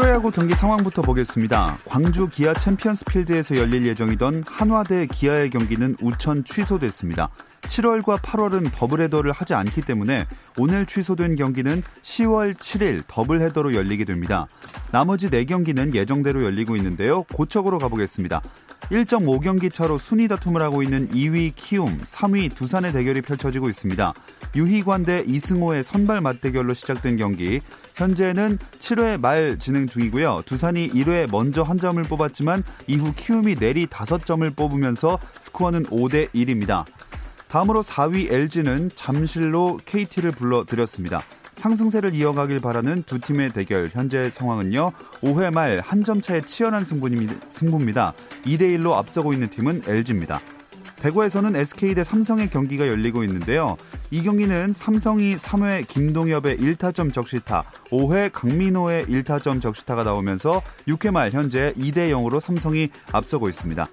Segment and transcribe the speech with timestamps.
[0.00, 1.76] 프로야구 경기 상황부터 보겠습니다.
[1.84, 7.28] 광주 기아 챔피언스 필드에서 열릴 예정이던 한화대 기아의 경기는 우천 취소됐습니다.
[7.70, 10.26] 7월과 8월은 더블헤더를 하지 않기 때문에
[10.58, 14.48] 오늘 취소된 경기는 10월 7일 더블헤더로 열리게 됩니다.
[14.90, 17.22] 나머지 4경기는 예정대로 열리고 있는데요.
[17.32, 18.42] 고척으로 가보겠습니다.
[18.90, 24.14] 1.5경기 차로 순위 다툼을 하고 있는 2위 키움, 3위 두산의 대결이 펼쳐지고 있습니다.
[24.56, 27.60] 유희관 대 이승호의 선발 맞대결로 시작된 경기.
[27.94, 30.42] 현재는 7회 말 진행 중이고요.
[30.44, 36.84] 두산이 1회 먼저 한 점을 뽑았지만 이후 키움이 내리 5점을 뽑으면서 스코어는 5대 1입니다.
[37.50, 41.22] 다음으로 4위 LG는 잠실로 KT를 불러들였습니다.
[41.54, 48.14] 상승세를 이어가길 바라는 두 팀의 대결 현재 상황은요 5회 말 한 점 차의 치열한 승부입니다.
[48.44, 50.40] 2대 1로 앞서고 있는 팀은 LG입니다.
[51.00, 53.76] 대구에서는 SK 대 삼성의 경기가 열리고 있는데요.
[54.10, 61.72] 이 경기는 삼성이 3회 김동엽의 1타점 적시타, 5회 강민호의 1타점 적시타가 나오면서 6회 말 현재
[61.78, 63.88] 2대 0으로 삼성이 앞서고 있습니다.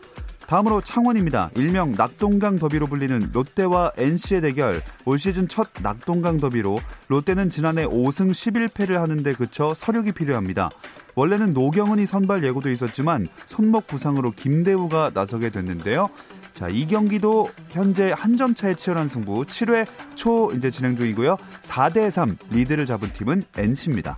[0.47, 1.51] 다음으로 창원입니다.
[1.55, 4.81] 일명 낙동강 더비로 불리는 롯데와 NC의 대결.
[5.03, 10.69] 올 시즌 첫 낙동강 더비로 롯데는 지난해 5승 11패를 하는데 그쳐 서력이 필요합니다.
[11.15, 16.07] 원래는 노경은이 선발 예고도 있었지만 손목 부상으로 김대우가 나서게 됐는데요.
[16.53, 21.37] 자, 이 경기도 현재 한 점 차의 치열한 승부 7회 초 이제 진행 중이고요.
[21.63, 24.15] 4대 3 리드를 잡은 팀은 NC입니다.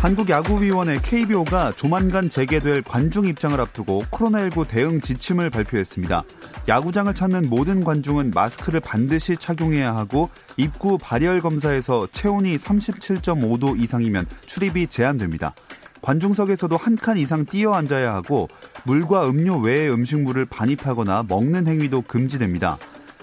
[0.00, 6.24] 한국야구위원회 KBO가 조만간 재개될 관중 입장을 앞두고 코로나19 대응 지침을 발표했습니다.
[6.68, 14.86] 야구장을 찾는 모든 관중은 마스크를 반드시 착용해야 하고 입구 발열 검사에서 체온이 37.5도 이상이면 출입이
[14.86, 15.54] 제한됩니다.
[16.00, 18.48] 관중석에서도 한 칸 이상 뛰어 앉아야 하고
[18.84, 22.78] 물과 음료 외의 음식물을 반입하거나 먹는 행위도 금지됩니다.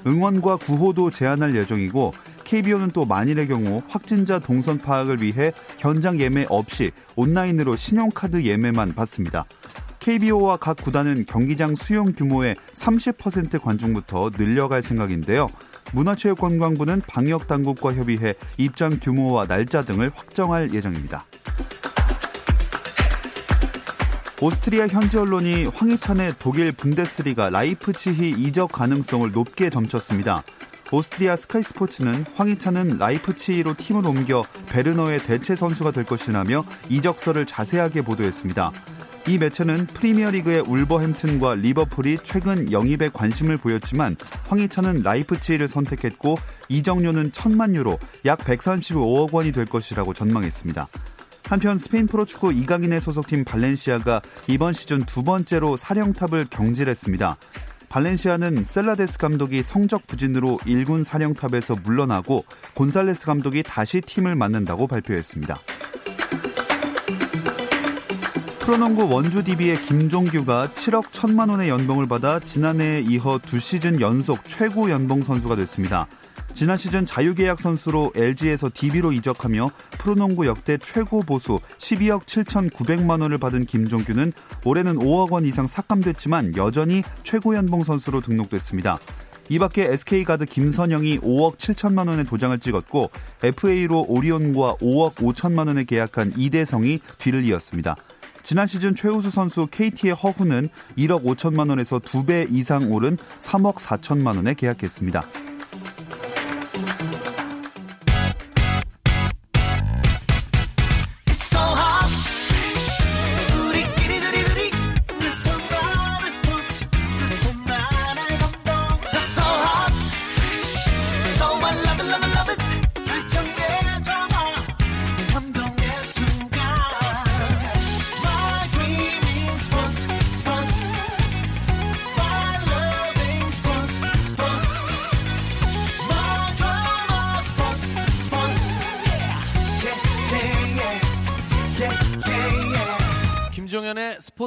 [0.06, 2.14] 응원과 구호도 제한할 예정이고
[2.48, 9.44] KBO는 또 만일의 경우 확진자 동선 파악을 위해 현장 예매 없이 온라인으로 신용카드 예매만 받습니다.
[10.00, 15.50] KBO와 각 구단은 경기장 수용 규모의 30% 관중부터 늘려갈 생각인데요.
[15.92, 21.26] 문화체육관광부는 방역 당국과 협의해 입장 규모와 날짜 등을 확정할 예정입니다.
[24.40, 30.44] 오스트리아 현지 언론이 황희찬의 독일 분데스리가 라이프치히 이적 가능성을 높게 점쳤습니다.
[30.92, 38.72] 오스트리아 스카이 스포츠는 황희찬은 라이프치히로 팀을 옮겨 베르너의 대체 선수가 될 것이라며 이적설을 자세하게 보도했습니다.
[39.28, 44.16] 이 매체는 프리미어리그의 울버햄튼과 리버풀이 최근 영입에 관심을 보였지만
[44.48, 46.38] 황희찬은 라이프치히를 선택했고
[46.70, 50.88] 이적료는 천만 유로 약 135억 원이 될 것이라고 전망했습니다.
[51.44, 57.38] 한편 스페인 프로축구 이강인의 소속팀 발렌시아가 이번 시즌 두 번째로 사령탑을 경질했습니다.
[57.90, 65.60] 발렌시아는 셀라데스 감독이 성적 부진으로 1군 사령탑에서 물러나고 곤살레스 감독이 다시 팀을 맡는다고 발표했습니다.
[68.68, 74.90] 프로농구 원주 DB의 김종규가 7억 1천만 원의 연봉을 받아 지난해에 이어 두 시즌 연속 최고
[74.90, 76.06] 연봉 선수가 됐습니다.
[76.54, 83.68] 지난 시즌 자유계약 선수로 LG에서 DB로 이적하며 프로농구 역대 최고 보수 12억 7천9백만 원을 받은
[83.68, 84.34] 김종규는
[84.66, 89.00] 올해는 5억 원 이상 삭감됐지만 여전히 최고 연봉 선수로 등록됐습니다.
[89.48, 93.12] 이 밖에 SK가드 김선영이 5억 7천만 원의 도장을 찍었고
[93.44, 97.96] FA로 오리온과 5억 5천만 원에 계약한 이대성이 뒤를 이었습니다.
[98.48, 104.54] 지난 시즌 최우수 선수 KT의 허훈은 1억 5천만 원에서 2배 이상 오른 3억 4천만 원에
[104.54, 105.26] 계약했습니다.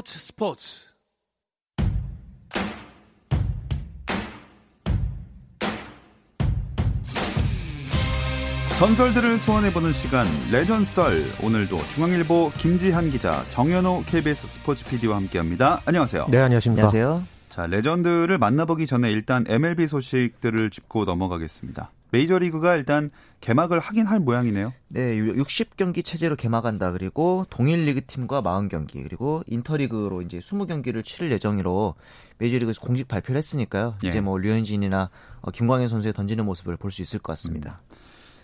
[0.00, 0.80] 스포츠 스포츠
[8.78, 15.82] 전설들을 소환해보는 시간 레전썰 오늘도 중앙일보 김지한 기자 정현호 KBS 스포츠 PD와 함께합니다.
[15.84, 16.28] 안녕하세요.
[16.30, 16.88] 네 안녕하십니까.
[16.88, 17.22] 안녕하세요.
[17.50, 21.90] 자 레전드를 만나보기 전에 일단 MLB 소식들을 짚고 넘어가겠습니다.
[22.12, 23.10] 메이저리그가 일단
[23.40, 24.72] 개막을 하긴 할 모양이네요.
[24.88, 26.92] 네, 60경기 체제로 개막한다.
[26.92, 31.94] 그리고 동일 리그 팀과 40경기, 그리고 인터리그로 이제 20경기를 치를 예정으로
[32.38, 33.96] 메이저리그에서 공식 발표를 했으니까요.
[34.04, 34.08] 예.
[34.08, 35.10] 이제 뭐 류현진이나
[35.40, 37.80] 어, 김광현 선수의 던지는 모습을 볼 수 있을 것 같습니다.
[37.90, 37.96] 음.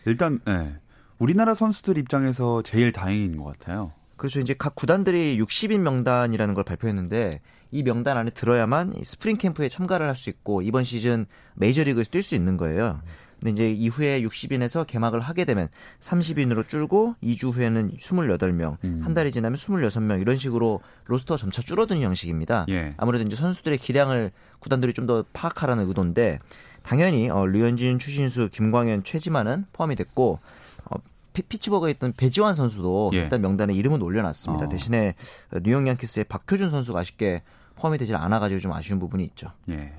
[0.06, 0.76] 일단 네.
[1.18, 3.92] 우리나라 선수들 입장에서 제일 다행인 것 같아요.
[4.16, 4.40] 그렇죠.
[4.40, 7.40] 이제 각 구단들이 60인 명단이라는 걸 발표했는데
[7.70, 11.26] 이 명단 안에 들어야만 스프링 캠프에 참가를 할 수 있고 이번 시즌
[11.56, 13.00] 메이저리그에서 뛸 수 있는 거예요.
[13.38, 15.68] 근데 이제 이후에 60인에서 개막을 하게 되면
[16.00, 19.00] 30인으로 줄고 2주 후에는 28명, 음.
[19.04, 22.66] 한 달이 지나면 26명 이런 식으로 로스터가 점차 줄어드는 형식입니다.
[22.70, 22.94] 예.
[22.96, 26.40] 아무래도 이제 선수들의 기량을 구단들이 좀 더 파악하라는 의도인데
[26.82, 30.40] 당연히 어, 류현진, 추신수, 김광현, 최지만은 포함이 됐고
[30.86, 30.96] 어,
[31.32, 33.18] 피치버거에 있던 배지환 선수도 예.
[33.18, 34.64] 일단 명단에 이름은 올려놨습니다.
[34.64, 34.68] 어.
[34.68, 35.14] 대신에
[35.62, 37.42] 뉴욕 양키스의 박효준 선수가 아쉽게
[37.76, 39.52] 포함이 되질 않아가지고 좀 아쉬운 부분이 있죠.
[39.68, 39.92] 예.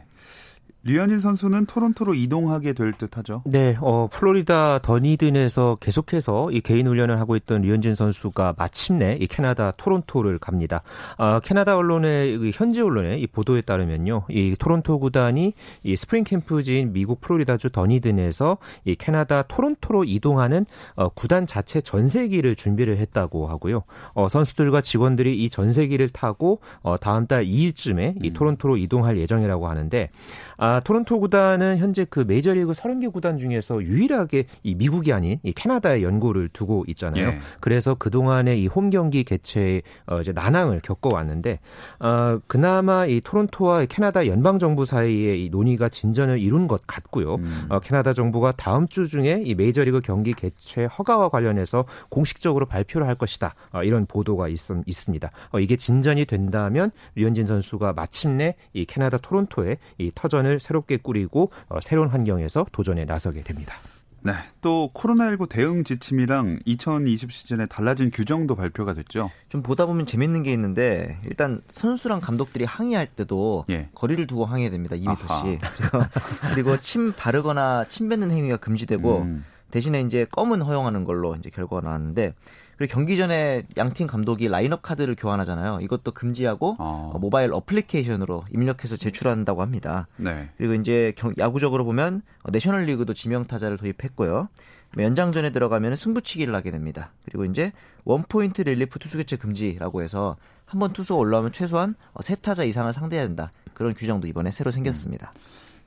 [0.88, 3.42] 류현진 선수는 토론토로 이동하게 될 듯하죠.
[3.46, 9.72] 네, 어, 플로리다 더니든에서 계속해서 이 개인 훈련을 하고 있던 류현진 선수가 마침내 이 캐나다
[9.76, 10.84] 토론토를 갑니다.
[11.18, 15.54] 어, 캐나다 언론의 현지 언론의 이 보도에 따르면요, 이 토론토 구단이
[15.84, 22.98] 이 스프링 캠프지인 미국 플로리다주 더니든에서 이 캐나다 토론토로 이동하는 어, 구단 자체 전세기를 준비를
[22.98, 23.84] 했다고 하고요.
[24.14, 28.34] 어, 선수들과 직원들이 이 전세기를 타고 어, 다음 달 2일쯤에 이 음.
[28.34, 30.10] 토론토로 이동할 예정이라고 하는데.
[30.58, 36.04] 아, 토론토 구단은 현재 그 메이저리그 30개 구단 중에서 유일하게 이 미국이 아닌 이 캐나다에
[36.04, 37.30] 연고를 두고 있잖아요.
[37.30, 37.40] 예.
[37.60, 41.60] 그래서 그동안에 이 홈 경기 개최에 어, 이제 난항을 겪어왔는데
[42.00, 47.36] 어, 그나마 이 토론토와 캐나다 연방 정부 사이에 이 논의가 진전을 이룬 것 같고요.
[47.36, 47.66] 음.
[47.70, 53.16] 어, 캐나다 정부가 다음 주 중에 이 메이저리그 경기 개최 허가와 관련해서 공식적으로 발표를 할
[53.16, 53.56] 것이다.
[53.72, 55.32] 어, 이런 보도가 있, 있습니다.
[55.52, 61.80] 어, 이게 진전이 된다면 류현진 선수가 마침내 이 캐나다 토론토에 이 터전을 새롭게 꾸리고 어,
[61.82, 63.76] 새로운 환경에서 도전에 나서게 됩니다.
[64.22, 64.34] 네.
[64.62, 69.32] 또 코로나19 대응 지침이랑 2020 시즌에 달라진 규정도 발표가 됐죠.
[69.48, 73.90] 좀 보다 보면 재밌는 게 있는데 일단 선수랑 감독들이 항의할 때도 예.
[73.96, 74.96] 거리를 두고 항의해야 됩니다.
[74.96, 75.60] 2m씩.
[76.54, 79.46] 그리고 침 바르거나 침 뱉는 행위가 금지되고 음.
[79.72, 82.34] 대신에 이제 껌은 허용하는 걸로 이제 결과가 나왔는데
[82.78, 85.80] 그리고 경기 전에 양팀 감독이 라인업 카드를 교환하잖아요.
[85.82, 87.12] 이것도 금지하고 어.
[87.14, 87.20] 어.
[87.20, 90.08] 모바일 어플리케이션으로 입력해서 제출한다고 합니다.
[90.18, 90.50] 네.
[90.58, 92.22] 그리고 이제 야구적으로 보면
[92.52, 94.50] 내셔널리그도 지명 타자를 도입했고요.
[94.98, 97.12] 연장전에 들어가면 승부치기를 하게 됩니다.
[97.26, 97.74] 그리고 이제
[98.06, 103.26] 원포인트 릴리프 투수 교체 금지라고 해서 한 번 투수가 올라오면 최소한 세 타자 이상을 상대해야
[103.26, 103.52] 된다.
[103.74, 105.32] 그런 규정도 이번에 새로 생겼습니다.
[105.34, 105.42] 음.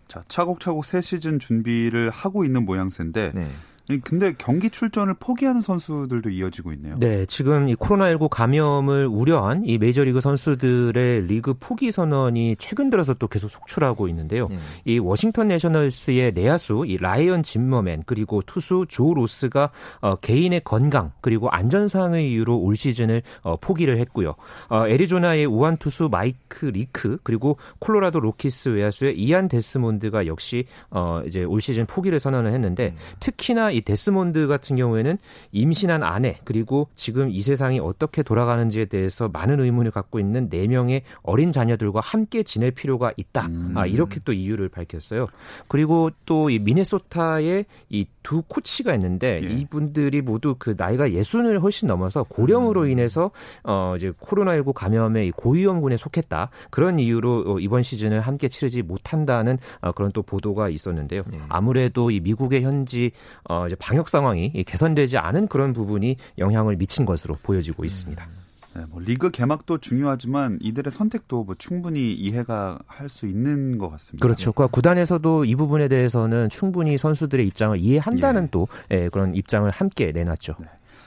[0.08, 3.46] 자, 차곡차곡 새 시즌 준비를 하고 있는 모양새인데 네.
[3.98, 6.96] 근데 경기 출전을 포기하는 선수들도 이어지고 있네요.
[6.98, 13.26] 네, 지금 이 코로나19 감염을 우려한 이 메이저리그 선수들의 리그 포기 선언이 최근 들어서 또
[13.28, 14.48] 계속 속출하고 있는데요.
[14.48, 14.58] 네.
[14.84, 19.70] 이 워싱턴 내셔널스의 내야수 이 라이언 짐머맨 그리고 투수 조 로스가
[20.00, 24.34] 어, 개인의 건강 그리고 안전 상의 이유로 올 시즌을 어, 포기를 했고요.
[24.68, 31.44] 어, 애리조나의 우완 투수 마이크 리크 그리고 콜로라도 로키스 외야수의 이안 데스몬드가 역시 어, 이제
[31.44, 32.96] 올 시즌 포기를 선언을 했는데 음.
[33.20, 35.16] 특히나 이이 데스몬드 같은 경우에는
[35.52, 41.02] 임신한 아내 그리고 지금 이 세상이 어떻게 돌아가는지에 대해서 많은 의문을 갖고 있는 네 명의
[41.22, 43.46] 어린 자녀들과 함께 지낼 필요가 있다.
[43.46, 43.72] 음.
[43.76, 45.26] 아, 이렇게 또 이유를 밝혔어요.
[45.68, 49.48] 그리고 또 이 미네소타의 이두 코치가 있는데 예.
[49.48, 52.90] 이분들이 모두 그 나이가 예순을 훨씬 넘어서 고령으로 음.
[52.90, 53.30] 인해서
[53.62, 56.50] 어 이제 코로나19 감염의 고위험군에 속했다.
[56.70, 61.22] 그런 이유로 어, 이번 시즌을 함께 치르지 못한다는 어, 그런 또 보도가 있었는데요.
[61.32, 61.40] 예.
[61.48, 63.12] 아무래도 이 미국의 현지
[63.48, 68.24] 어 이제 방역 상황이 개선되지 않은 그런 부분이 영향을 미친 것으로 보여지고 있습니다.
[68.24, 68.40] 음.
[68.74, 74.24] 네, 뭐 리그 개막도 중요하지만 이들의 선택도 뭐 충분히 이해가 할 수 있는 것 같습니다.
[74.24, 74.52] 그렇죠.
[74.52, 78.48] 그러니까 구단에서도 이 부분에 대해서는 충분히 선수들의 입장을 이해한다는 예.
[78.50, 80.54] 또 예, 그런 입장을 함께 내놨죠.
[80.60, 80.66] 네.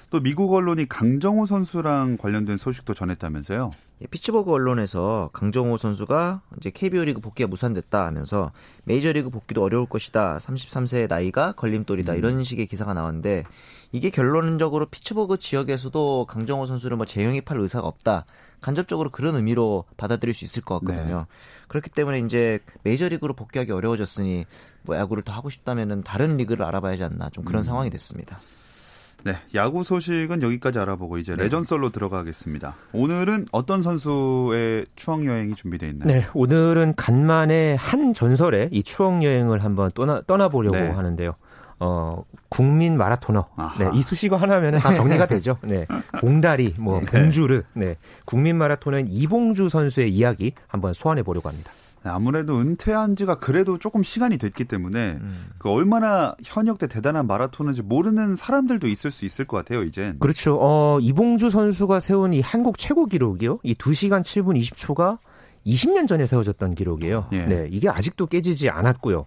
[0.10, 3.72] 또 미국 언론이 강정호 선수랑 관련된 소식도 전했다면서요?
[4.02, 8.52] 예, 피츠버그 언론에서 강정호 선수가 이제 KBO 리그 복귀가 무산됐다 하면서
[8.86, 10.40] 메이저리그 복귀도 어려울 것이다.
[10.40, 12.14] 33세의 나이가 걸림돌이다.
[12.14, 12.18] 음.
[12.18, 13.44] 이런 식의 기사가 나왔는데
[13.92, 18.26] 이게 결론적으로 피츠버그 지역에서도 강정호 선수를 뭐 재영입할 의사가 없다.
[18.60, 21.18] 간접적으로 그런 의미로 받아들일 수 있을 것 같거든요.
[21.18, 21.26] 네.
[21.68, 24.46] 그렇기 때문에 이제 메이저리그로 복귀하기 어려워졌으니
[24.84, 27.64] 뭐 야구를 더 하고 싶다면은 다른 리그를 알아봐야지 않나 좀 그런 음.
[27.64, 28.40] 상황이 됐습니다.
[29.24, 31.44] 네, 야구 소식은 여기까지 알아보고 이제 네.
[31.44, 32.76] 레전썰로 들어가겠습니다.
[32.92, 36.08] 오늘은 어떤 선수의 추억 여행이 준비되어 있나요?
[36.08, 40.90] 네, 오늘은 간만에 한 전설의 이 추억 여행을 한번 떠나 떠나보려고 네.
[40.90, 41.36] 하는데요.
[41.80, 43.46] 어, 국민 마라토너.
[43.80, 45.58] 네, 이 수식어 하나면 다 정리가 되죠.
[45.64, 45.86] 네.
[46.20, 47.06] 봉다리, 뭐, 네.
[47.06, 47.64] 봉주르.
[47.74, 47.98] 네.
[48.26, 51.72] 국민 마라토너인 이봉주 선수의 이야기 한번 소환해 보려고 합니다.
[52.04, 55.46] 네, 아무래도 은퇴한 지가 그래도 조금 시간이 됐기 때문에 음.
[55.58, 60.20] 그 얼마나 현역 때 대단한 마라토너인지 모르는 사람들도 있을 수 있을 것 같아요, 이젠.
[60.20, 60.58] 그렇죠.
[60.60, 63.60] 어, 이봉주 선수가 세운 이 한국 최고 기록이요.
[63.64, 65.20] 이 2시간 7분 20초가
[65.66, 67.26] 20년 전에 세워졌던 기록이에요.
[67.34, 67.46] 예.
[67.46, 69.26] 네, 이게 아직도 깨지지 않았고요.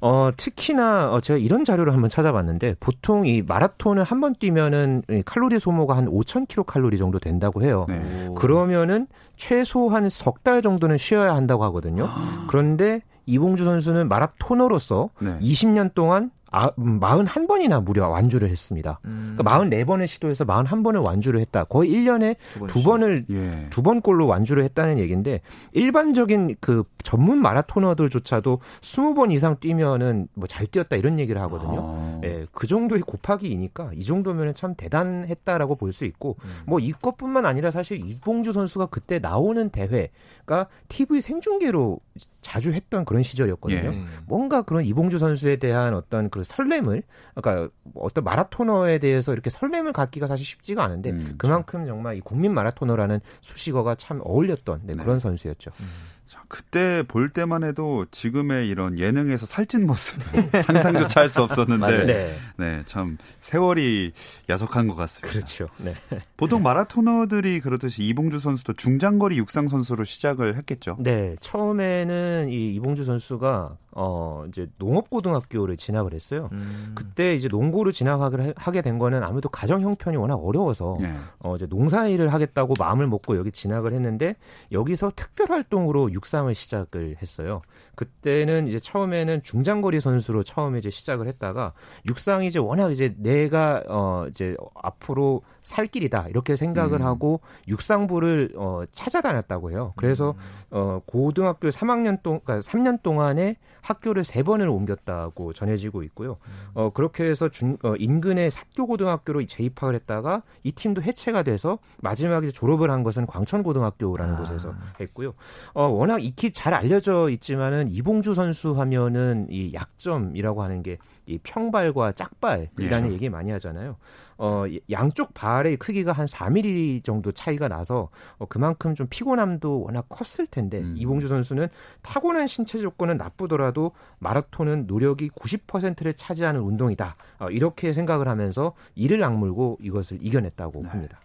[0.00, 5.58] 어, 특히나 어, 제가 이런 자료를 한번 찾아봤는데 보통 이 마라톤을 한 번 뛰면은 칼로리
[5.58, 7.86] 소모가 한 5,000kcal 칼로리 정도 된다고 해요.
[7.88, 8.28] 네.
[8.36, 12.06] 그러면은 최소한 석 달 정도는 쉬어야 한다고 하거든요.
[12.48, 15.38] 그런데 이봉주 선수는 마라토너로서 네.
[15.40, 19.00] 20년 동안 아, 41번이나 음, 무려 완주를 했습니다.
[19.06, 19.34] 음.
[19.36, 21.64] 그러니까 44번을 시도해서 41번을 완주를 했다.
[21.64, 22.36] 거의 1년에
[22.68, 23.66] 두, 번을 예.
[23.70, 25.40] 두번 꼴로 완주를 했다는 얘기인데
[25.72, 31.80] 일반적인 그 전문 마라토너들조차도 20번 이상 뛰면은 뭐 잘 뛰었다 이런 얘기를 하거든요.
[31.80, 32.20] 아.
[32.22, 36.50] 예, 그 정도의 곱하기이니까 이 정도면은 참 대단했다라고 볼 수 있고 음.
[36.66, 41.98] 뭐 이것뿐만 아니라 사실 이봉주 선수가 그때 나오는 대회가 TV 생중계로
[42.40, 43.92] 자주 했던 그런 시절이었거든요.
[43.92, 44.04] 예.
[44.26, 47.02] 뭔가 그런 이봉주 선수에 대한 어떤 그 설렘을
[47.34, 51.34] 그러니까 어떤 마라토너에 대해서 이렇게 설렘을 갖기가 사실 쉽지가 않은데 음, 그렇죠.
[51.38, 55.18] 그만큼 정말 이 국민 마라토너라는 수식어가 참 어울렸던 네, 그런 네.
[55.20, 55.70] 선수였죠.
[55.80, 55.86] 음.
[56.26, 60.22] 자, 그때 볼 때만 해도 지금의 이런 예능에서 살찐 모습
[60.64, 62.34] 상상조차 할 수 없었는데 네.
[62.56, 62.82] 네.
[62.86, 64.12] 참 세월이
[64.48, 65.32] 야속한 것 같습니다.
[65.32, 65.68] 그렇죠.
[65.78, 65.94] 네.
[66.36, 70.96] 보통 마라토너들이 그렇듯이 이봉주 선수도 중장거리 육상 선수로 시작을 했겠죠.
[71.00, 71.36] 네.
[71.40, 76.48] 처음에는 이 이봉주 선수가 어 이제 농업고등학교를 진학을 했어요.
[76.52, 76.92] 음.
[76.94, 81.14] 그때 이제 농고를 진학하게 된 거는 아무래도 가정 형편이 워낙 어려워서 네.
[81.38, 84.34] 어 이제 농사일을 하겠다고 마음을 먹고 여기 진학을 했는데
[84.72, 87.60] 여기서 특별 활동으로 육상을 시작을 했어요.
[87.94, 91.72] 그때는 이제 처음에는 중장거리 선수로 처음에 이제 시작을 했다가
[92.06, 97.06] 육상이 이제 워낙 이제 내가 어 이제 앞으로 살 길이다 이렇게 생각을 음.
[97.06, 99.92] 하고 육상부를 어 찾아다녔다고 해요.
[99.96, 100.38] 그래서 음.
[100.70, 106.38] 어 고등학교 3학년 동안 그러니까 3년 동안에 학교를 세 번을 옮겼다고 전해지고 있고요.
[106.46, 106.70] 음.
[106.74, 112.50] 어 그렇게 해서 중 어, 인근의 사교 고등학교로 재입학을 했다가 이 팀도 해체가 돼서 마지막에
[112.50, 114.38] 졸업을 한 것은 광천고등학교라는 아.
[114.38, 115.34] 곳에서 했고요.
[115.74, 122.12] 어 워낙 익히 잘 알려져 있지만은 이봉주 선수 하면은 이 약점이라고 하는 게 이 평발과
[122.12, 123.14] 짝발이라는 예.
[123.14, 123.96] 얘기 많이 하잖아요.
[124.36, 130.46] 어, 양쪽 발의 크기가 한 4mm 정도 차이가 나서 어, 그만큼 좀 피곤함도 워낙 컸을
[130.48, 130.94] 텐데 음.
[130.98, 131.68] 이봉주 선수는
[132.02, 137.16] 타고난 신체 조건은 나쁘더라도 마라톤은 노력이 90%를 차지하는 운동이다.
[137.38, 140.88] 어, 이렇게 생각을 하면서 이를 악물고 이것을 이겨냈다고 네.
[140.88, 141.20] 합니다.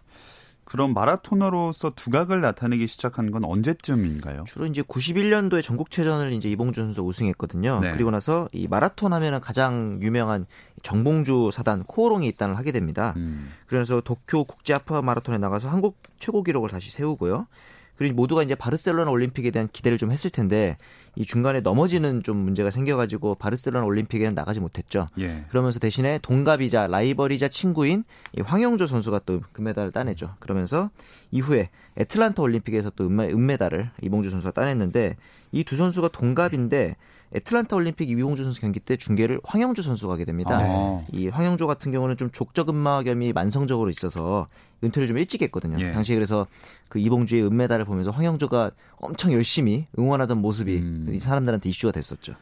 [0.70, 4.44] 그럼 마라토너로서 두각을 나타내기 시작한 건 언제쯤인가요?
[4.46, 7.80] 주로 이제 91년도에 전국체전을 이제 이봉주 선수 우승했거든요.
[7.80, 7.90] 네.
[7.90, 10.46] 그리고 나서 이 마라톤 하면은 가장 유명한
[10.84, 13.14] 정봉주 사단 코오롱이 입단을 하게 됩니다.
[13.16, 13.50] 음.
[13.66, 17.48] 그래서 도쿄 국제 아파 마라톤에 나가서 한국 최고 기록을 다시 세우고요.
[18.00, 20.78] 그리고 모두가 이제 바르셀로나 올림픽에 대한 기대를 좀 했을 텐데
[21.16, 25.06] 이 중간에 넘어지는 좀 문제가 생겨가지고 바르셀로나 올림픽에는 나가지 못했죠.
[25.18, 25.44] 예.
[25.50, 28.04] 그러면서 대신에 동갑이자 라이벌이자 친구인
[28.38, 30.34] 이 황영조 선수가 또 금메달을 따내죠.
[30.38, 30.88] 그러면서
[31.30, 35.16] 이후에 애틀란타 올림픽에서 또 은메, 은메달을 이봉주 선수가 따냈는데
[35.52, 36.96] 이 두 선수가 동갑인데
[37.34, 40.58] 애틀란타 올림픽 이봉주 선수 경기 때 중계를 황영주 선수가 하게 됩니다.
[40.60, 41.04] 아.
[41.12, 44.48] 이 황영주 같은 경우는 좀 족저근막염이 만성적으로 있어서
[44.82, 45.76] 은퇴를 좀 일찍 했거든요.
[45.84, 45.92] 예.
[45.92, 46.46] 당시에 그래서
[46.88, 51.18] 그 이봉주의 은메달을 보면서 황영주가 엄청 열심히 응원하던 모습이 음.
[51.20, 52.34] 사람들한테 이슈가 됐었죠.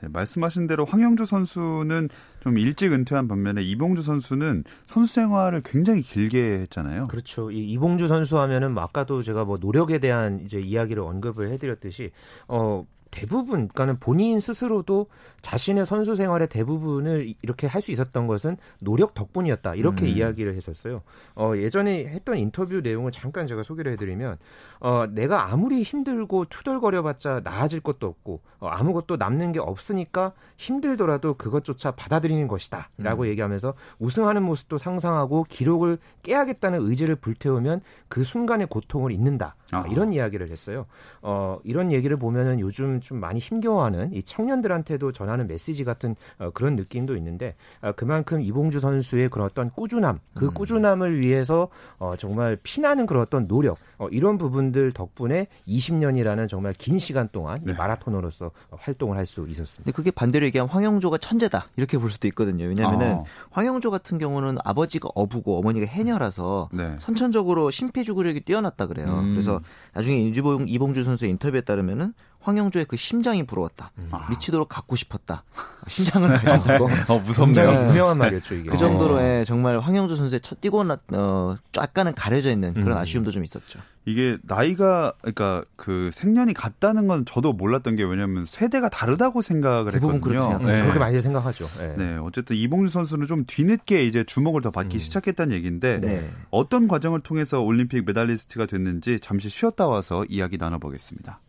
[0.00, 2.08] 네, 말씀하신 대로 황영주 선수는
[2.40, 7.08] 좀 일찍 은퇴한 반면에 이봉주 선수는 선수 생활을 굉장히 길게 했잖아요.
[7.08, 7.50] 그렇죠.
[7.50, 12.12] 이 이봉주 선수 하면은 뭐 아까도 제가 뭐 노력에 대한 이제 이야기를 언급을 해드렸듯이
[12.46, 15.06] 어 대부분 그러니까는 본인 스스로도
[15.40, 20.08] 자신의 선수 생활의 대부분을 이렇게 할 수 있었던 것은 노력 덕분이었다 이렇게 음.
[20.08, 21.02] 이야기를 했었어요.
[21.36, 24.36] 어, 예전에 했던 인터뷰 내용을 잠깐 제가 소개를 해드리면
[24.80, 31.92] 어, 내가 아무리 힘들고 투덜거려봤자 나아질 것도 없고 어, 아무것도 남는 게 없으니까 힘들더라도 그것조차
[31.92, 33.26] 받아들이는 것이다라고 음.
[33.28, 39.84] 얘기하면서 우승하는 모습도 상상하고 기록을 깨야겠다는 의지를 불태우면 그 순간의 고통을 잊는다 아.
[39.90, 40.86] 이런 이야기를 했어요.
[41.22, 46.74] 어, 이런 얘기를 보면은 요즘 좀 많이 힘겨워하는 이 청년들한테도 전하는 메시지 같은 어, 그런
[46.74, 50.54] 느낌도 있는데 어, 그만큼 이봉주 선수의 그런 어떤 꾸준함, 그 음.
[50.54, 56.98] 꾸준함을 위해서 어, 정말 피나는 그런 어떤 노력 어, 이런 부분들 덕분에 20년이라는 정말 긴
[56.98, 57.72] 시간 동안 네.
[57.72, 59.92] 이 마라토너로서 활동을 할 수 있었습니다.
[59.92, 62.64] 그게 반대로 얘기하면 황영조가 천재다 이렇게 볼 수도 있거든요.
[62.64, 63.24] 왜냐하면은 어.
[63.50, 66.96] 황영조 같은 경우는 아버지가 어부고 어머니가 해녀라서 네.
[66.98, 69.20] 선천적으로 심폐지구력이 뛰어났다 그래요.
[69.20, 69.32] 음.
[69.32, 69.60] 그래서
[69.92, 70.32] 나중에
[70.66, 72.14] 이봉주 선수의 인터뷰에 따르면은
[72.48, 73.92] 황영조의 그 심장이 부러웠다.
[73.98, 74.10] 음.
[74.30, 75.44] 미치도록 갖고 싶었다.
[75.86, 76.88] 심장을 가진다고.
[77.08, 77.70] 어, 무섭네요.
[77.70, 77.90] 네.
[77.90, 78.70] 유명한 말이었죠, 이게.
[78.70, 82.96] 그 정도로 예, 정말 황영조 선수의 첫 뛰고 나, 어, 약간은 가려져 있는 그런 음.
[82.96, 83.80] 아쉬움도 좀 있었죠.
[84.06, 90.20] 이게 나이가 그러니까 그 생년이 같다는 건 저도 몰랐던 게 왜냐면 세대가 다르다고 생각을 했거든요.
[90.22, 90.58] 그렇죠.
[90.64, 90.80] 네.
[90.80, 91.66] 그렇게 많이 생각하죠.
[91.78, 91.94] 네.
[91.98, 92.16] 네.
[92.16, 94.98] 어쨌든 이봉주 선수는 좀 뒤늦게 이제 주목을 더 받기 음.
[94.98, 96.30] 시작했다는 얘기인데 네.
[96.50, 101.40] 어떤 과정을 통해서 올림픽 메달리스트가 됐는지 잠시 쉬었다 와서 이야기 나눠보겠습니다.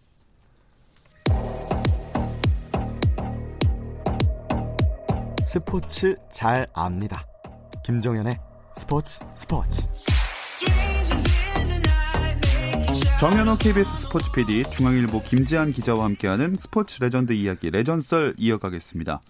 [5.51, 7.25] 스포츠 잘 압니다.
[7.83, 8.37] 김정현의
[8.75, 9.81] 스포츠 스포츠.
[13.19, 19.21] 정현호 KBS 스포츠 PD, 중앙일보 김지한 기자와 함께하는 스포츠 레전드 이야기 레전썰 이어가겠습니다.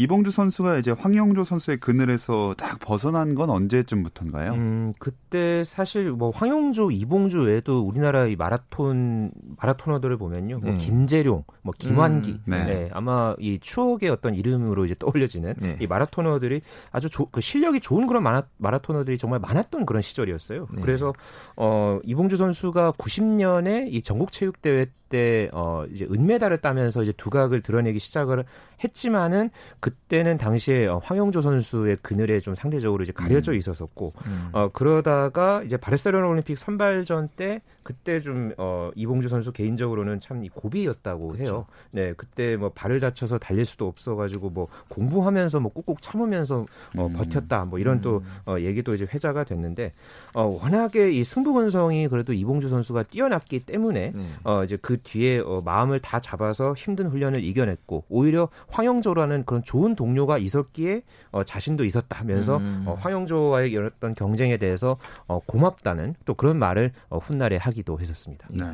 [0.00, 4.52] 이봉주 선수가 이제 황영조 선수의 그늘에서 딱 벗어난 건 언제쯤부터인가요?
[4.52, 10.78] 음, 그때 사실 뭐 황영조, 이봉주 외에도 우리나라 이 마라톤 마라토너들을 보면요, 뭐 네.
[10.78, 12.64] 김재룡, 뭐 김환기, 음, 네.
[12.64, 12.90] 네.
[12.92, 15.76] 아마 이 추억의 어떤 이름으로 이제 떠올려지는 네.
[15.80, 16.60] 이 마라토너들이
[16.92, 20.68] 아주 조, 그 실력이 좋은 그런 마라, 마라토너들이 정말 많았던 그런 시절이었어요.
[20.74, 20.80] 네.
[20.80, 21.12] 그래서
[21.56, 28.44] 어 이봉주 선수가 90년에 이 전국체육대회 때 어, 이제 은메달을 따면서 이제 두각을 드러내기 시작을
[28.82, 29.50] 했지만은
[29.80, 33.56] 그때는 당시에 어, 황영조 선수의 그늘에 좀 상대적으로 이제 가려져 음.
[33.56, 34.48] 있었었고 음.
[34.52, 41.28] 어 그러다가 이제 바르셀로나 올림픽 선발전 때 그때 좀 어, 이봉주 선수 개인적으로는 참 고비였다고
[41.28, 41.42] 그쵸.
[41.42, 41.66] 해요.
[41.90, 46.66] 네, 그때 뭐 발을 다쳐서 달릴 수도 없어 가지고 뭐 공부하면서 뭐 꾹꾹 참으면서
[46.98, 47.14] 어, 음.
[47.14, 48.52] 버텼다 뭐 이런 또 음.
[48.52, 49.94] 어, 얘기도 이제 회자가 됐는데
[50.34, 54.36] 어, 워낙에 이 승부근성이 그래도 이봉주 선수가 뛰어났기 때문에 음.
[54.44, 59.94] 어, 이제 그 뒤에 어, 마음을 다 잡아서 힘든 훈련을 이겨냈고 오히려 황영조라는 그런 좋은
[59.94, 62.84] 동료가 있었기에 어, 자신도 있었다 하면서 음.
[62.86, 68.48] 어, 황영조와의 어떤 경쟁에 대해서 어, 고맙다는 또 그런 말을 어, 훗날에 하기 하기도 했었습니다.
[68.52, 68.64] 네.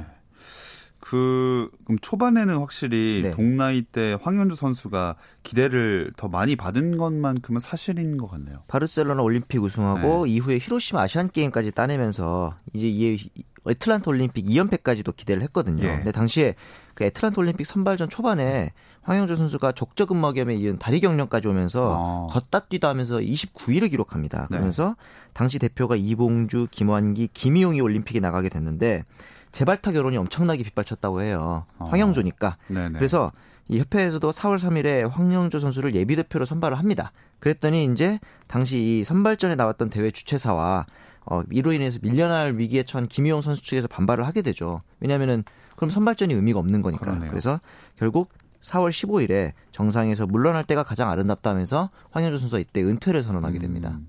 [1.05, 3.31] 그 그럼 초반에는 확실히 네.
[3.31, 8.63] 동나이 때 황현주 선수가 기대를 더 많이 받은 것만큼은 사실인 것 같네요.
[8.69, 10.33] 바르셀로나 올림픽 우승하고 네.
[10.33, 13.31] 이후에 히로시마 아시안 게임까지 따내면서 이제 이
[13.69, 15.83] 애틀란타 올림픽 2연패까지도 기대를 했거든요.
[15.83, 15.97] 네.
[15.97, 16.55] 근데 당시에
[16.95, 22.33] 그 애틀란타 올림픽 선발전 초반에 황영주 선수가 족저근막염에 이은 다리 경련까지 오면서 아.
[22.33, 24.43] 걷다 뛰다 하면서 29위를 기록합니다.
[24.43, 24.47] 네.
[24.49, 24.97] 그러면서
[25.35, 29.05] 당시 대표가 이봉주, 김환기, 김희용이 올림픽에 나가게 됐는데
[29.55, 31.65] 재발타 결혼이 엄청나게 빗발쳤다고 해요.
[31.79, 31.87] 아.
[31.87, 32.57] 황영조니까.
[32.69, 32.99] 네네.
[32.99, 33.31] 그래서
[33.69, 37.13] 이 협회에서도 4월 3일에 황영조 선수를 예비 대표로 선발을 합니다.
[37.39, 40.87] 그랬더니 이제 당시 이 선발전에 나왔던 대회 주최사와
[41.27, 44.83] 어, 이로 인해서 밀려날 위기에 처한 김희용 선수 측에서 반발을 하게 되죠.
[45.01, 45.45] 왜냐하면은
[45.77, 47.05] 그럼 선발전이 의미가 없는 거니까.
[47.05, 47.31] 그러네요.
[47.31, 47.61] 그래서
[47.97, 48.31] 결국
[48.63, 53.91] 4월 15일에 정상에서 물러날 때가 가장 아름답다면서 황현주 선수가 이때 은퇴를 선언하게 됩니다.
[53.93, 54.09] 음.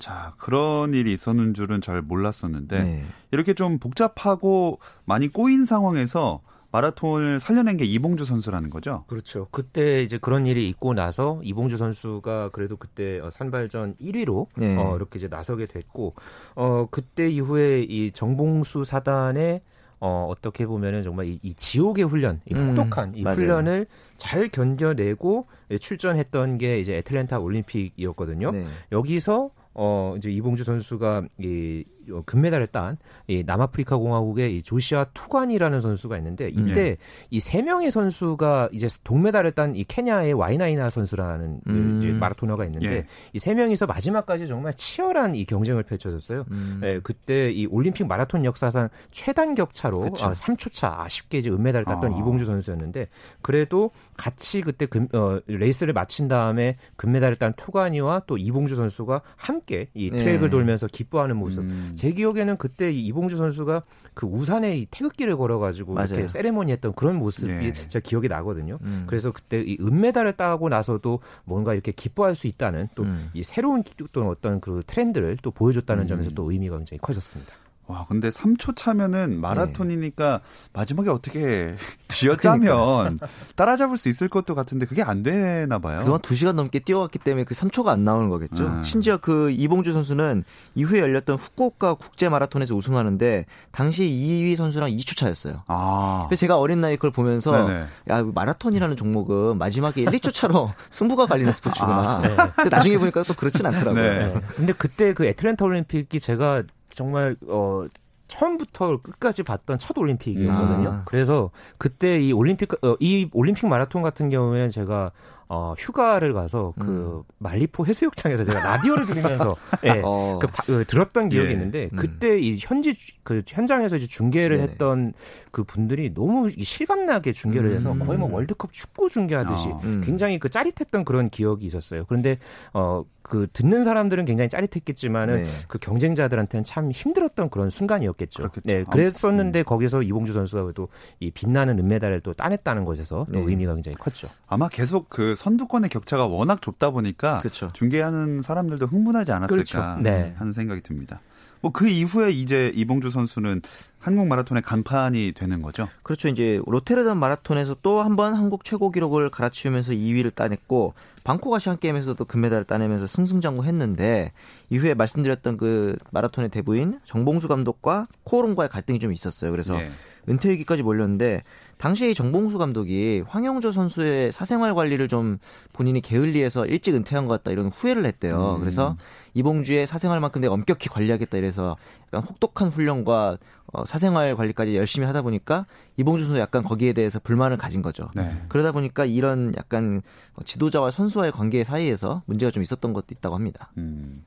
[0.00, 3.04] 자, 그런 일이 있었는 줄은 잘 몰랐었는데 네.
[3.30, 6.40] 이렇게 좀 복잡하고 많이 꼬인 상황에서
[6.72, 9.04] 마라톤을 살려낸 게 이봉주 선수라는 거죠?
[9.08, 9.48] 그렇죠.
[9.50, 14.76] 그때 이제 그런 일이 있고 나서 이봉주 선수가 그래도 그때 어, 산발전 1위로 네.
[14.76, 16.14] 어, 이렇게 이제 나서게 됐고,
[16.54, 19.60] 어, 그때 이후에 이 정봉수 사단의
[19.98, 23.36] 어, 어떻게 보면은 정말 이, 이 지옥의 훈련, 이 음, 혹독한 음, 이 맞아요.
[23.36, 23.86] 훈련을
[24.16, 25.46] 잘 견뎌내고
[25.78, 28.50] 출전했던 게 이제 애틀랜타 올림픽이었거든요.
[28.52, 28.66] 네.
[28.92, 32.98] 여기서 어 이제 이봉주 선수가 이 어, 금메달을 딴
[33.30, 36.96] 이 남아프리카 공화국의 이 조시아 투관이라는 선수가 있는데 이때 네.
[37.30, 42.18] 이세 명의 선수가 이제 동메달을 딴 이 케냐의 와이나이나 선수라는 그 음.
[42.18, 43.06] 마라토너가 있는데 예.
[43.34, 46.44] 이세 명이서 마지막까지 정말 치열한 이 경쟁을 펼쳐졌어요.
[46.50, 46.80] 음.
[46.82, 52.14] 예, 그때 이 올림픽 마라톤 역사상 최단 격차로 아, 3초 차 아쉽게 이제 은메달을 땄던
[52.14, 52.18] 아.
[52.18, 53.06] 이봉주 선수였는데
[53.42, 59.88] 그래도 같이 그때 금, 어, 레이스를 마친 다음에 금메달을 딴 투관이와 또 이봉주 선수가 함께
[59.94, 60.50] 이 트랙을 네.
[60.50, 61.62] 돌면서 기뻐하는 모습.
[61.62, 61.89] 음.
[61.94, 63.82] 제 기억에는 그때 이봉주 선수가
[64.14, 66.08] 그 우산에 이 태극기를 걸어가지고 맞아요.
[66.10, 67.72] 이렇게 세레모니 했던 그런 모습이 네.
[67.72, 68.78] 제가 기억이 나거든요.
[68.82, 69.04] 음.
[69.06, 73.30] 그래서 그때 이 은메달을 따고 나서도 뭔가 이렇게 기뻐할 수 있다는 또이 음.
[73.42, 76.08] 새로운 또 어떤 그 트렌드를 또 보여줬다는 음.
[76.08, 77.52] 점에서 또 의미가 굉장히 커졌습니다.
[77.90, 80.68] 와, 근데 3초 차면은 마라톤이니까 네.
[80.72, 81.74] 마지막에 어떻게
[82.08, 83.18] 쥐어짜면
[83.56, 85.98] 따라잡을 수 있을 것도 같은데 그게 안 되나 봐요.
[85.98, 88.64] 그동안 2시간 넘게 뛰어왔기 때문에 그 3초가 안 나오는 거겠죠.
[88.64, 88.84] 음.
[88.84, 90.44] 심지어 그 이봉주 선수는
[90.76, 95.64] 이후에 열렸던 후쿠오카 국제 마라톤에서 우승하는데 당시 2위 선수랑 2초 차였어요.
[95.66, 96.26] 아.
[96.28, 97.86] 그래서 제가 어린 나이 그걸 보면서 네네.
[98.10, 101.92] 야, 마라톤이라는 종목은 마지막에 1, 2초 차로 승부가 갈리는 스포츠구나.
[101.92, 102.68] 아, 네.
[102.70, 104.02] 나중에 보니까 또 그렇진 않더라고요.
[104.02, 104.32] 네.
[104.32, 104.40] 네.
[104.54, 106.62] 근데 그때 그 애틀랜타 올림픽이 제가
[107.00, 107.86] 정말 어
[108.28, 110.88] 처음부터 끝까지 봤던 첫 올림픽이었거든요.
[110.90, 111.02] 아.
[111.06, 115.10] 그래서 그때 이 올림픽 어, 이 올림픽 마라톤 같은 경우에는 제가
[115.52, 117.22] 어, 휴가를 가서 그 음.
[117.38, 120.38] 말리포 해수욕장에서 제가 라디오를 들으면서 예, 어.
[120.40, 121.52] 그, 그, 들었던 기억이 예.
[121.52, 121.96] 있는데 음.
[121.96, 122.38] 그때 음.
[122.38, 125.12] 이 현지 그 현장에서 이제 중계를 네 했던
[125.50, 128.34] 그 분들이 너무 실감나게 중계를 해서 거의 뭐 음.
[128.34, 129.80] 월드컵 축구 중계하듯이 어.
[130.04, 132.04] 굉장히 그 짜릿했던 그런 기억이 있었어요.
[132.06, 132.38] 그런데
[132.72, 135.50] 어 그 듣는 사람들은 굉장히 짜릿했겠지만은 네.
[135.68, 138.42] 그 경쟁자들한테는 참 힘들었던 그런 순간이었겠죠.
[138.42, 138.66] 그렇겠죠.
[138.66, 139.64] 네, 그랬었는데 음.
[139.64, 140.88] 거기서 이봉주 선수가 그래도
[141.20, 143.38] 이 빛나는 은메달을 또 따냈다는 것에서 네.
[143.38, 144.28] 의미가 굉장히 컸죠.
[144.48, 147.70] 아마 계속 그 선두권의 격차가 워낙 좁다 보니까 그렇죠.
[147.72, 149.98] 중계하는 사람들도 흥분하지 않았을까 그렇죠.
[150.02, 150.34] 네.
[150.36, 151.20] 하는 생각이 듭니다.
[151.60, 153.60] 뭐 그 이후에 이제 이봉주 선수는
[153.98, 155.88] 한국 마라톤의 간판이 되는 거죠.
[156.02, 156.28] 그렇죠.
[156.28, 162.24] 이제 로테르담 마라톤에서 또 한 번 한국 최고 기록을 갈아치우면서 2위를 따냈고 방콕 아시안 게임에서도
[162.24, 164.32] 금메달을 따내면서 승승장구했는데
[164.70, 169.50] 이후에 말씀드렸던 그 마라톤의 대부인 정봉수 감독과 코오롱과의 갈등이 좀 있었어요.
[169.50, 169.90] 그래서 네.
[170.30, 171.42] 은퇴 위기까지 몰렸는데
[171.76, 175.38] 당시에 정봉수 감독이 황영조 선수의 사생활 관리를 좀
[175.74, 178.54] 본인이 게을리해서 일찍 은퇴한 것 같다 이런 후회를 했대요.
[178.56, 178.60] 음.
[178.60, 178.96] 그래서
[179.34, 181.76] 이봉주의 사생활 만큼 내가 엄격히 관리하겠다 이래서
[182.12, 183.38] 약간 혹독한 훈련과
[183.72, 185.66] 어, 사생활 관리까지 열심히 하다 보니까
[185.96, 188.10] 이봉주 선수 약간 거기에 대해서 불만을 가진 거죠.
[188.14, 188.42] 네.
[188.48, 190.02] 그러다 보니까 이런 약간
[190.44, 193.70] 지도자와 선수와의 관계 사이에서 문제가 좀 있었던 것도 있다고 합니다.
[193.76, 194.24] 음.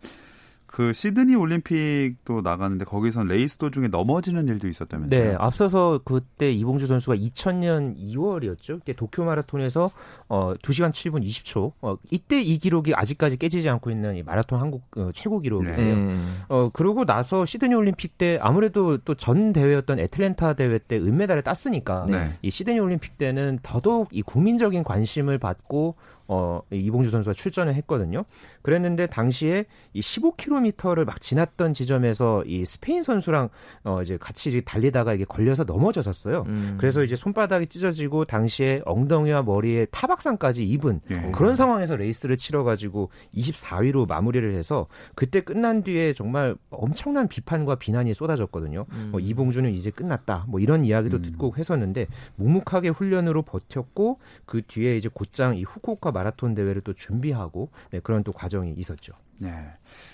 [0.74, 5.24] 그 시드니 올림픽도 나가는데 거기선 레이스 도중에 넘어지는 일도 있었다면서요?
[5.24, 8.80] 네, 앞서서 그때 이봉주 선수가 2000년 2월이었죠.
[8.80, 9.92] 그때 도쿄 마라톤에서
[10.30, 11.74] 어 2시간 7분 20초.
[11.84, 15.76] 어 이때 이 기록이 아직까지 깨지지 않고 있는 이 마라톤 한국 어, 최고 기록이에요.
[15.78, 16.18] 네.
[16.50, 22.08] 어 그러고 나서 시드니 올림픽 때 아무래도 또 전 대회였던 애틀랜타 대회 때 은메달을 땄으니까
[22.10, 22.34] 네.
[22.42, 25.94] 이 시드니 올림픽 때는 더더욱 이 국민적인 관심을 받고
[26.36, 28.26] 어, 이봉주 선수가 출전을 했거든요.
[28.63, 33.50] 그랬는데 당시에 이 15km를 막 지났던 지점에서 이 스페인 선수랑
[33.84, 36.46] 어, 이제 같이 달리다가 이게 걸려서 넘어졌었어요.
[36.48, 36.78] 음.
[36.80, 41.32] 그래서 이제 손바닥이 찢어지고 당시에 엉덩이와 머리에 타박상까지 입은 예.
[41.32, 48.86] 그런 상황에서 레이스를 치러가지고 24위로 마무리를 해서 그때 끝난 뒤에 정말 엄청난 비판과 비난이 쏟아졌거든요.
[48.91, 49.10] 음.
[49.12, 50.46] 뭐 이봉주는 이제 끝났다.
[50.48, 51.22] 뭐 이런 이야기도 음.
[51.22, 57.70] 듣고 했었는데 묵묵하게 훈련으로 버텼고 그 뒤에 이제 곧장 이 후쿠오카 마라톤 대회를 또 준비하고
[57.92, 59.14] 네, 그런 또 과정이 있었죠.
[59.40, 59.52] 네.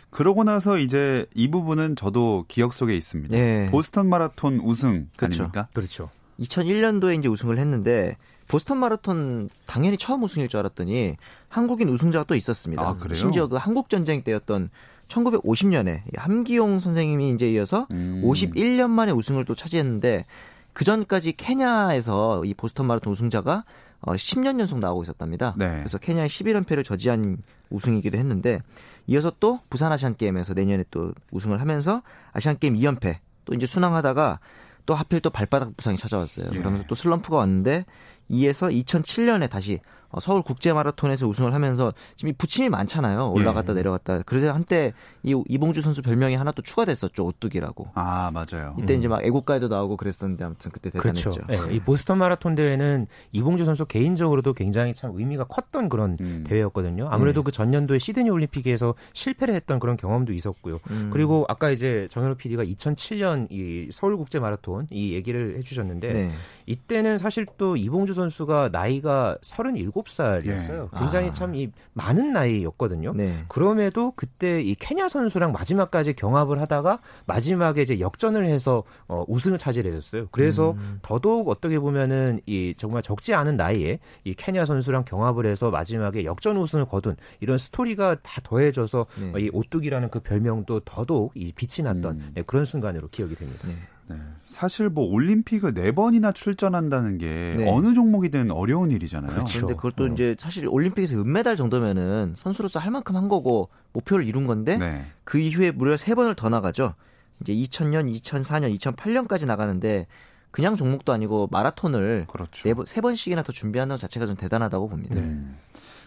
[0.09, 3.35] 그러고 나서 이제 이 부분은 저도 기억 속에 있습니다.
[3.35, 3.67] 네.
[3.69, 5.43] 보스턴 마라톤 우승 그렇죠.
[5.43, 5.67] 아닙니까?
[5.73, 6.09] 그렇죠.
[6.39, 8.17] 2001년도에 이제 우승을 했는데
[8.47, 11.17] 보스턴 마라톤 당연히 처음 우승일 줄 알았더니
[11.47, 12.81] 한국인 우승자가 또 있었습니다.
[12.81, 14.69] 아, 심지어 그 한국 전쟁 때였던
[15.09, 18.21] 1950년에 함기용 선생님이 이제 이어서 음.
[18.23, 20.25] 51년 만에 우승을 또 차지했는데
[20.73, 23.65] 그 전까지 케냐에서 이 보스턴 마라톤 우승자가
[24.01, 25.53] 어, 10년 연속 나오고 있었답니다.
[25.57, 25.77] 네.
[25.79, 27.37] 그래서 케냐의 11연패를 저지한
[27.69, 28.61] 우승이기도 했는데
[29.07, 34.39] 이어서 또 부산 아시안 게임에서 내년에 또 우승을 하면서 아시안 게임 2연패 또 이제 순항하다가
[34.85, 36.47] 또 하필 또 발바닥 부상이 찾아왔어요.
[36.53, 36.57] 예.
[36.57, 37.85] 그러면서 또 슬럼프가 왔는데
[38.29, 43.31] 이에서 2007년에 다시 어, 서울 국제 마라톤에서 우승을 하면서 지금 이 부침이 많잖아요.
[43.31, 43.75] 올라갔다 예.
[43.75, 44.23] 내려갔다.
[44.23, 44.93] 그래서 한때
[45.23, 47.25] 이 이봉주 선수 별명이 하나 또 추가됐었죠.
[47.25, 47.89] 오뚜기라고.
[47.93, 48.75] 아 맞아요.
[48.79, 48.99] 이때 음.
[48.99, 51.29] 이제 막 애국가에도 나오고 그랬었는데 아무튼 그때 대단했죠.
[51.29, 51.45] 그렇죠.
[51.47, 56.43] 네, 이 보스턴 마라톤 대회는 이봉주 선수 개인적으로도 굉장히 참 의미가 컸던 그런 음.
[56.47, 57.09] 대회였거든요.
[57.11, 57.43] 아무래도 음.
[57.43, 60.79] 그 전년도에 시드니 올림픽에서 실패를 했던 그런 경험도 있었고요.
[60.89, 61.09] 음.
[61.11, 66.31] 그리고 아까 이제 정현호 PD가 2007년 이 서울 국제 마라톤 이 얘기를 해주셨는데 네.
[66.65, 69.75] 이때는 사실 또 이봉주 선수가 나이가 37
[70.07, 70.89] 살이었어요.
[70.93, 70.99] 예.
[70.99, 71.31] 굉장히 아.
[71.31, 73.11] 참이 많은 나이였거든요.
[73.15, 73.43] 네.
[73.47, 80.27] 그럼에도 그때 이 케냐 선수랑 마지막까지 경합을 하다가 마지막에 이제 역전을 해서 어, 우승을 차지했었어요.
[80.31, 80.99] 그래서 음.
[81.01, 86.57] 더더욱 어떻게 보면은 이 정말 적지 않은 나이에 이 케냐 선수랑 경합을 해서 마지막에 역전
[86.57, 89.31] 우승을 거둔 이런 스토리가 다 더해져서 네.
[89.33, 92.31] 어, 이 오뚜기라는 그 별명도 더더욱 이 빛이 났던 음.
[92.33, 93.67] 네, 그런 순간으로 기억이 됩니다.
[94.09, 94.15] 네.
[94.15, 94.21] 네.
[94.45, 97.69] 사실 뭐 올림픽을 네 번이나 출전한다는 게 네.
[97.69, 99.31] 어느 종목이든 어려운 일이잖아요.
[99.31, 99.59] 그렇죠.
[99.59, 100.07] 그런데 그것도 어.
[100.07, 105.05] 이제 사실 올림픽에서 은메달 정도면은 선수로서 할 만큼 한 거고 목표를 이룬 건데 네.
[105.23, 106.95] 그 이후에 무려 세 번을 더 나가죠.
[107.41, 110.07] 이제 2000년, 2004년, 2008년까지 나가는데
[110.51, 112.63] 그냥 종목도 아니고 마라톤을 그렇죠.
[112.63, 115.15] 네 번, 세 번씩이나 더 준비하는 것 자체가 좀 대단하다고 봅니다.
[115.15, 115.39] 네.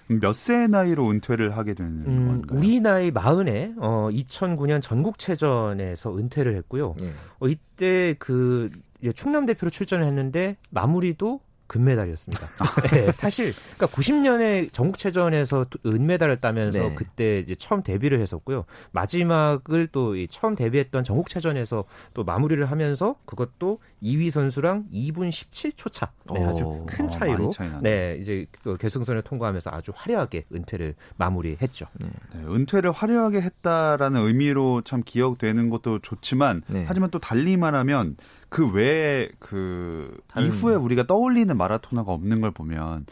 [0.08, 2.58] 몇세 나이로 은퇴를 하게 되는 음, 건가요?
[2.58, 6.94] 우리 나이 마흔에 어, 2009년 전국체전에서 은퇴를 했고요.
[6.98, 7.12] 네.
[7.40, 8.70] 어, 이때 그
[9.14, 11.40] 충남 대표로 출전을 했는데 마무리도
[11.72, 12.46] 금메달이었습니다.
[12.92, 16.94] 네, 사실 그러니까 90년에 전국체전에서 은메달을 따면서 네.
[16.94, 18.66] 그때 이제 처음 데뷔를 했었고요.
[18.90, 26.12] 마지막을 또 처음 데뷔했던 전국체전에서 또 마무리를 하면서 그것도 2위 선수랑 2분 17초 차.
[26.32, 31.86] 네, 아주 큰 어, 차이로 네, 이제 그 결승선을 통과하면서 아주 화려하게 은퇴를 마무리했죠.
[31.94, 32.08] 네.
[32.34, 36.84] 네, 은퇴를 화려하게 했다라는 의미로 참 기억되는 것도 좋지만 네.
[36.86, 38.16] 하지만 또 달리만 하면
[38.52, 40.48] 그 외에 그 다른...
[40.48, 43.06] 이후에 우리가 떠올리는 마라토너가 없는 걸 보면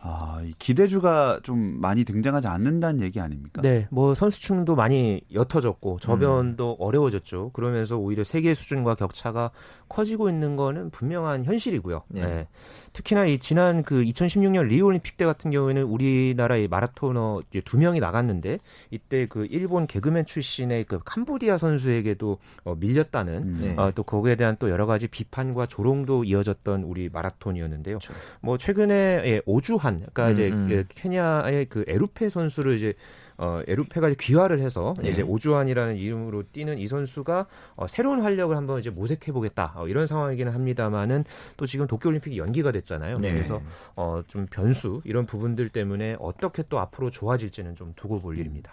[0.00, 3.60] 아, 기대주가 좀 많이 등장하지 않는다는 얘기 아닙니까?
[3.62, 6.76] 네, 뭐 선수층도 많이 옅어졌고 저변도 음.
[6.78, 7.50] 어려워졌죠.
[7.52, 9.50] 그러면서 오히려 세계 수준과 격차가
[9.88, 12.04] 커지고 있는 거는 분명한 현실이고요.
[12.08, 12.20] 네.
[12.20, 12.48] 네.
[12.96, 18.58] 특히나 이 지난 그 2016년 리우 올림픽 때 같은 경우에는 우리나라의 마라토너 두 명이 나갔는데
[18.90, 23.58] 이때 그 일본 개그맨 출신의 그 캄보디아 선수에게도 어, 밀렸다는 음.
[23.60, 23.74] 네.
[23.76, 27.98] 어, 또 거기에 대한 또 여러 가지 비판과 조롱도 이어졌던 우리 마라톤이었는데요.
[27.98, 28.14] 그렇죠.
[28.40, 28.94] 뭐 최근에
[29.26, 30.66] 예, 오주한 그러니까 음, 이제 음.
[30.66, 32.94] 그 케냐의 그 에루페 선수를 이제
[33.38, 35.10] 어, 에루페가 귀화를 해서 네.
[35.10, 37.46] 이제 오주환이라는 이름으로 뛰는 이 선수가
[37.76, 41.24] 어, 새로운 활력을 한번 이제 모색해 보겠다 어, 이런 상황이기는 합니다만은
[41.56, 43.18] 또 지금 도쿄올림픽이 연기가 됐잖아요.
[43.18, 43.32] 네.
[43.32, 43.60] 그래서
[43.94, 48.72] 어, 좀 변수 이런 부분들 때문에 어떻게 또 앞으로 좋아질지는 좀 두고 볼 일입니다.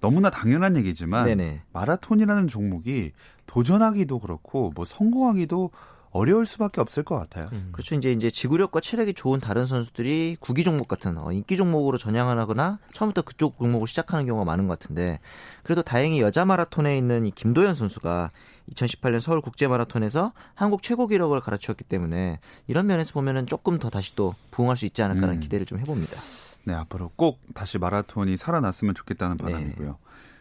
[0.00, 1.62] 너무나 당연한 얘기지만 네네.
[1.72, 3.12] 마라톤이라는 종목이
[3.46, 5.70] 도전하기도 그렇고 뭐 성공하기도
[6.12, 7.48] 어려울 수밖에 없을 것 같아요.
[7.52, 7.68] 음.
[7.72, 7.94] 그렇죠.
[7.94, 13.22] 이제 이제 지구력과 체력이 좋은 다른 선수들이 구기 종목 같은 어, 인기 종목으로 전향하거나 처음부터
[13.22, 15.20] 그쪽 종목을 시작하는 경우가 많은 것 같은데
[15.62, 18.32] 그래도 다행히 여자 마라톤에 있는 이 김도연 선수가
[18.72, 24.14] 2018년 서울 국제 마라톤에서 한국 최고 기록을 갈아치웠기 때문에 이런 면에서 보면은 조금 더 다시
[24.16, 25.40] 또 부응할 수 있지 않을까라는 음.
[25.40, 26.20] 기대를 좀 해봅니다.
[26.64, 29.44] 네, 앞으로 꼭 다시 마라톤이 살아났으면 좋겠다는 네.
[29.44, 29.88] 바람이고요.
[29.88, 29.94] 네.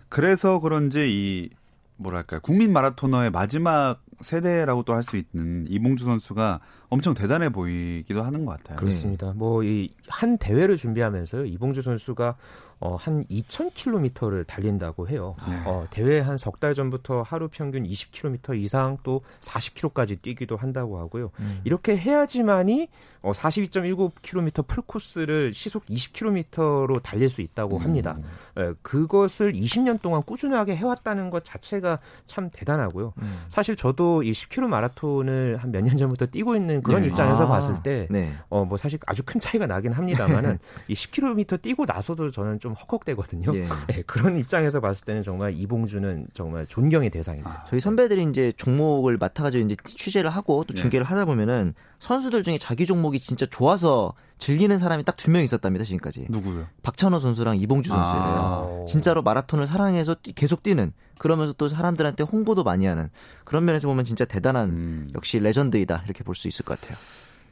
[0.10, 1.49] 그래서 그런지 이
[1.97, 8.45] 뭐랄까요 국민 마라토너의 마지막 세대라고 또 할 수 있는 이봉주 선수가 엄청 대단해 보이기도 하는
[8.45, 8.77] 것 같아요.
[8.77, 9.27] 그렇습니다.
[9.27, 9.34] 네.
[9.38, 12.36] 뭐이 한 대회를 준비하면서 이봉주 선수가
[12.81, 15.35] 어, 한 2,000km를 달린다고 해요.
[15.47, 15.55] 네.
[15.65, 21.31] 어, 대회 한 석 달 전부터 하루 평균 20km 이상 또 40km까지 뛰기도 한다고 하고요.
[21.39, 21.61] 음.
[21.63, 22.87] 이렇게 해야지만이
[23.21, 27.83] 어, 42.19km 풀코스를 시속 20km로 달릴 수 있다고 음.
[27.83, 28.17] 합니다.
[28.57, 33.13] 예, 그것을 20년 동안 꾸준하게 해왔다는 것 자체가 참 대단하고요.
[33.21, 33.39] 음.
[33.49, 37.07] 사실 저도 이 10km 마라톤을 한 몇 년 전부터 뛰고 있는 그런 네.
[37.09, 37.47] 입장에서 아.
[37.47, 38.31] 봤을 때, 네.
[38.49, 40.57] 어, 뭐 사실 아주 큰 차이가 나긴 합니다만은
[40.89, 43.51] 이 10km 뛰고 나서도 저는 좀 헉헉대거든요.
[43.55, 43.67] 예.
[43.88, 47.63] 네, 그런 입장에서 봤을 때는 정말 이봉주는 정말 존경의 대상입니다.
[47.63, 50.82] 아, 저희 선배들이 이제 종목을 맡아가지고 이제 취재를 하고 또 네.
[50.82, 55.84] 중계를 하다 보면은 선수들 중에 자기 종목이 진짜 좋아서 즐기는 사람이 딱 두 명 있었답니다
[55.86, 56.27] 지금까지.
[56.29, 56.65] 누구요?
[56.84, 58.23] 박찬호 선수랑 이봉주 선수예요.
[58.23, 58.86] 아.
[58.88, 63.10] 진짜로 마라톤을 사랑해서 뛰, 계속 뛰는 그러면서 또 사람들한테 홍보도 많이 하는
[63.43, 65.10] 그런 면에서 보면 진짜 대단한 음.
[65.15, 66.97] 역시 레전드이다 이렇게 볼 수 있을 것 같아요.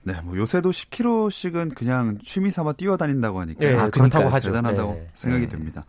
[0.08, 4.50] 네, 뭐 요새도 10km씩은 그냥 취미 삼아 뛰어다닌다고 하니까 네, 아, 그렇다고 하죠.
[4.50, 5.08] 대단하다고 네.
[5.14, 5.50] 생각이 네.
[5.50, 5.86] 됩니다.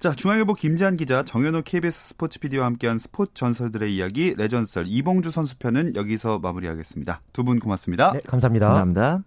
[0.00, 5.58] 자, 중앙일보 김지한 기자, 정현호 KBS 스포츠 PD와 함께한 스포츠 전설들의 이야기 레전설 이봉주 선수
[5.58, 7.20] 편은 여기서 마무리하겠습니다.
[7.34, 8.12] 두 분 고맙습니다.
[8.12, 8.66] 네, 감사합니다.
[8.68, 9.22] 감사합니다.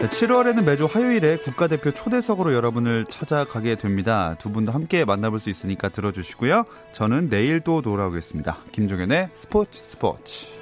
[0.00, 4.36] 7월에는 매주 화요일에 국가대표 초대석으로 여러분을 찾아가게 됩니다.
[4.40, 6.64] 두 분도 함께 만나볼 수 있으니까 들어주시고요.
[6.92, 8.56] 저는 내일 또 돌아오겠습니다.
[8.72, 10.61] 김종현의 스포츠 스포츠.